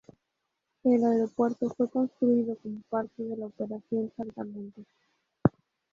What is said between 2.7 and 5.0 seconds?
parte de la Operación Saltamontes.